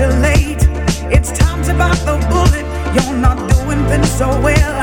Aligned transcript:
too 0.00 0.06
late. 0.06 0.62
It's 1.14 1.30
time's 1.30 1.68
about 1.68 1.98
the 2.08 2.16
bullet. 2.30 2.64
You're 2.94 3.18
not 3.18 3.36
doing 3.50 3.84
things 3.88 4.10
so 4.10 4.28
well. 4.40 4.79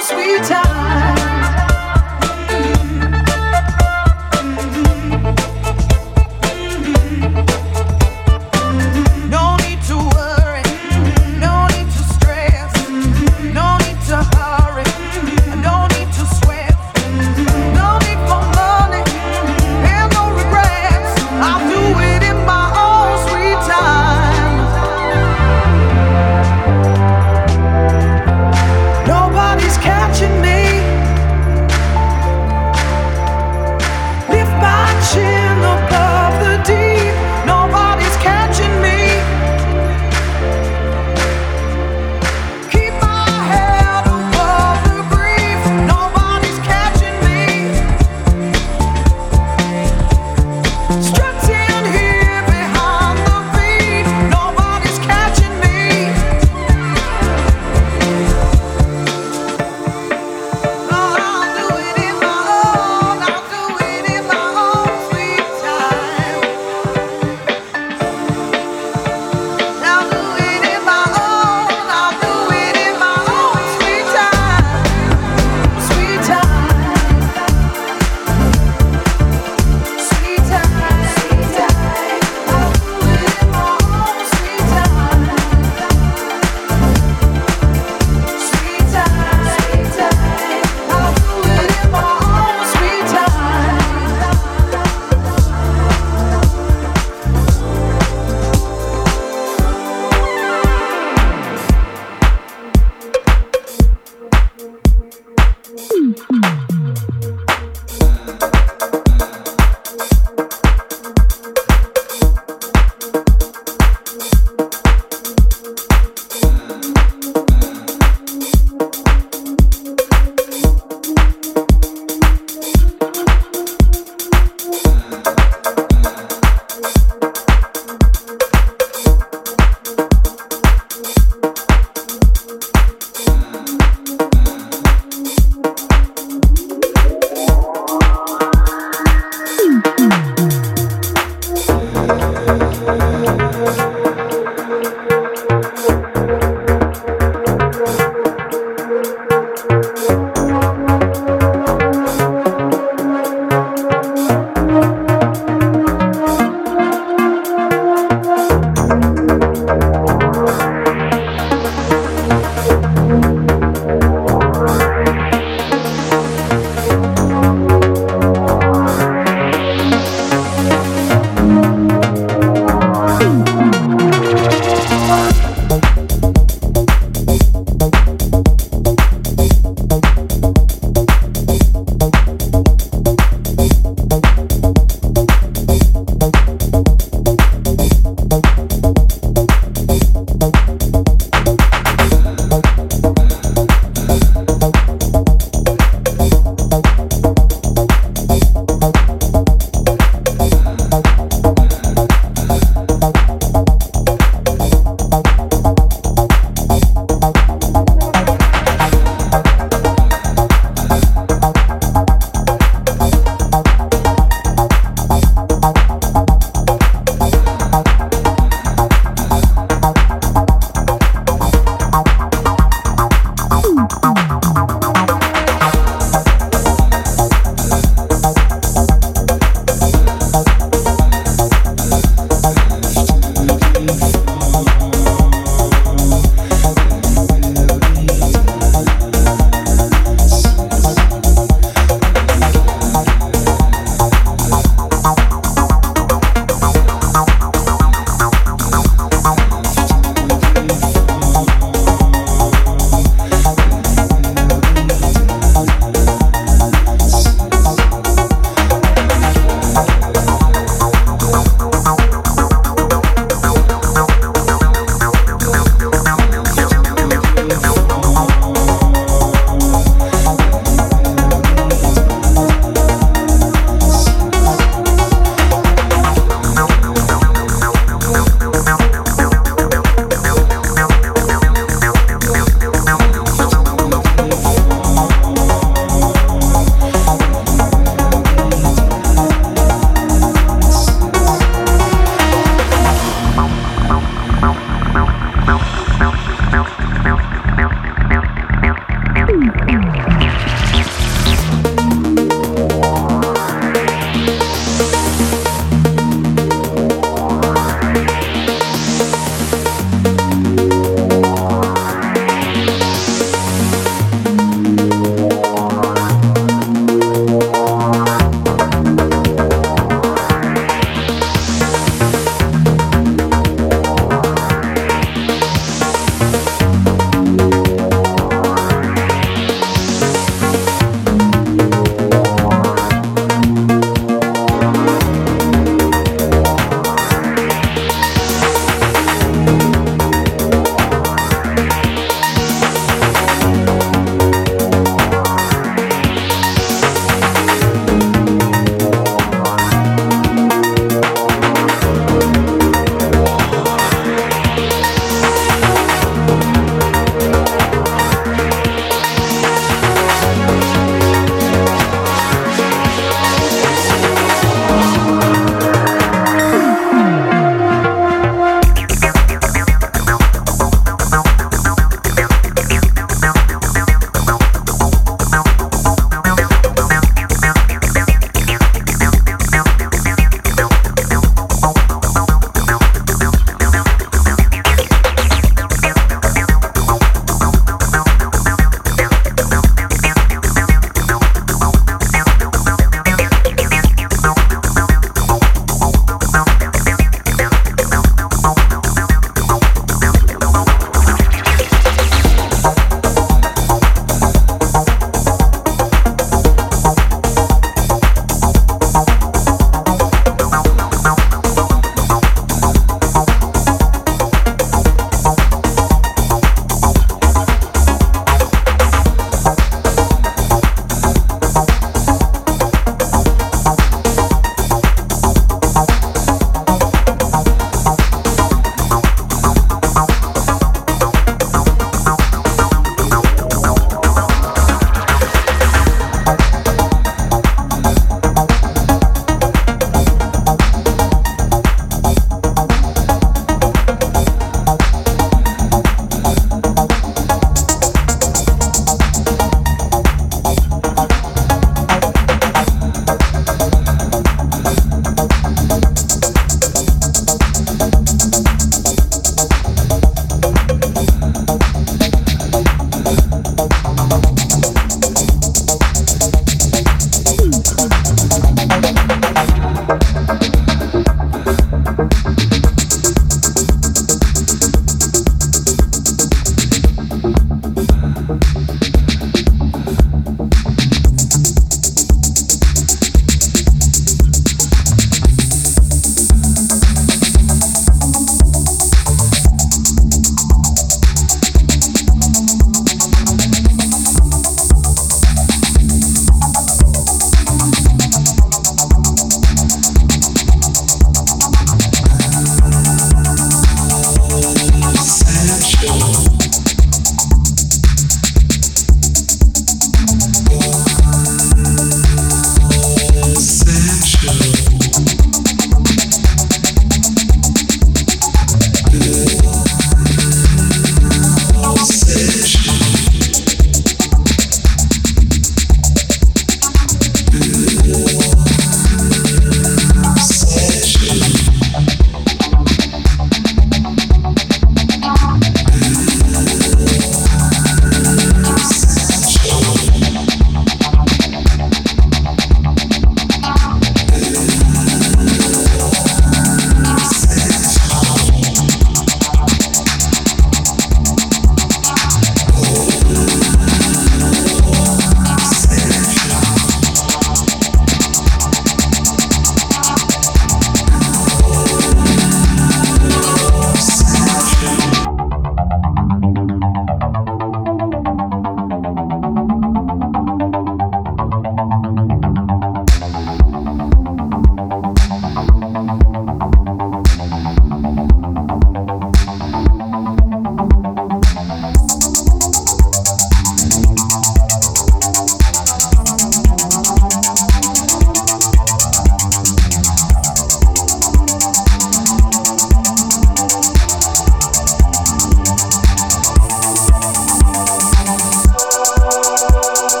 Oh, 599.53 600.00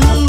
to 0.00 0.23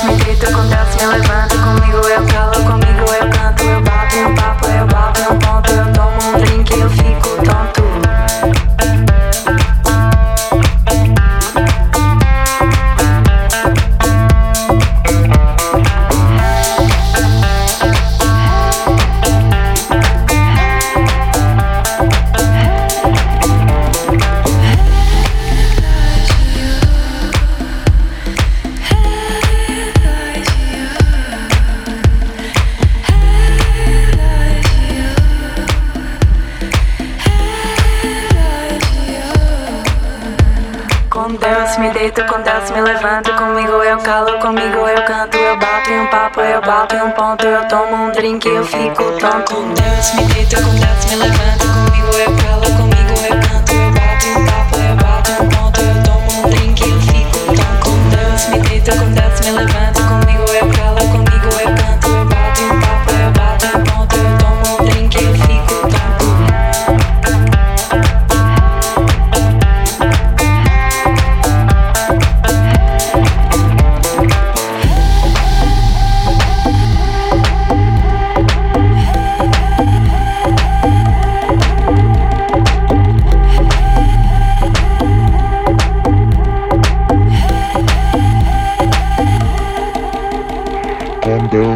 Smigaj, 0.00 0.36
dokąd 0.36 0.72
raz 0.72 0.96
mnie 0.96 1.06
lewa 1.06 1.45
drinken, 48.16 48.60
of 48.60 48.74
ik 48.74 48.94
koop 48.94 49.22
aan. 49.22 49.44
Kom, 49.44 49.74
duits, 49.74 50.14
me 50.14 50.22
eten, 50.36 50.62
kom, 50.62 50.78
laat 50.78 51.10
me 51.10 51.16
lachen. 51.16 51.35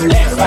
Yeah. 0.00 0.37